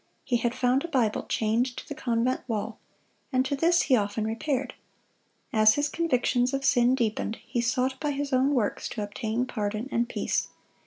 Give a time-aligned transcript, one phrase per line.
[0.23, 2.79] He had found a Bible chained to the convent wall,
[3.31, 4.73] and to this he often repaired.
[5.53, 9.87] As his convictions of sin deepened, he sought by his own works to obtain pardon
[9.91, 10.47] and peace.